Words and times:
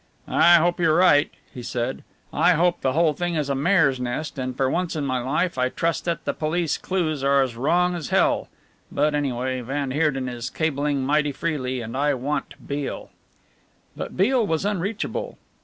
"I 0.27 0.55
hope 0.55 0.79
you're 0.79 0.95
right," 0.95 1.29
he 1.53 1.61
said. 1.61 2.03
"I 2.33 2.53
hope 2.53 2.81
the 2.81 2.93
whole 2.93 3.13
thing 3.13 3.35
is 3.35 3.49
a 3.49 3.53
mare's 3.53 3.99
nest 3.99 4.39
and 4.39 4.57
for 4.57 4.67
once 4.67 4.95
in 4.95 5.05
my 5.05 5.19
life 5.19 5.59
I 5.59 5.69
trust 5.69 6.05
that 6.05 6.25
the 6.25 6.33
police 6.33 6.79
clues 6.79 7.23
are 7.23 7.43
as 7.43 7.55
wrong 7.55 7.93
as 7.93 8.09
hell. 8.09 8.49
But, 8.91 9.13
anyway, 9.13 9.61
van 9.61 9.91
Heerden 9.91 10.27
is 10.27 10.49
cabling 10.49 11.03
mighty 11.05 11.31
freely 11.31 11.81
and 11.81 11.95
I 11.95 12.15
want 12.15 12.55
Beale!" 12.67 13.11
But 13.95 14.17
Beale 14.17 14.47
was 14.47 14.65
unreachable. 14.65 15.37